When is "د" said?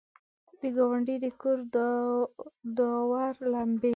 0.59-0.61, 1.23-1.25